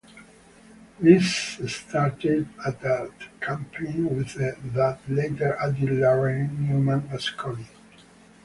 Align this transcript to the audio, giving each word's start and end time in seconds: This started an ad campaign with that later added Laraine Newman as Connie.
This 0.99 1.29
started 1.71 2.47
an 2.65 2.75
ad 2.83 3.11
campaign 3.39 4.05
with 4.17 4.33
that 4.33 4.97
later 5.07 5.55
added 5.61 5.89
Laraine 5.91 6.57
Newman 6.67 7.07
as 7.13 7.29
Connie. 7.29 7.67